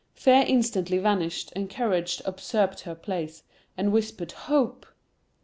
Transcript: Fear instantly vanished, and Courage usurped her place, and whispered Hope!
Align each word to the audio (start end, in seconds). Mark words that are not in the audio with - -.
Fear 0.15 0.45
instantly 0.47 0.97
vanished, 0.97 1.53
and 1.55 1.69
Courage 1.69 2.23
usurped 2.25 2.79
her 2.79 2.95
place, 2.95 3.43
and 3.77 3.91
whispered 3.93 4.31
Hope! 4.31 4.87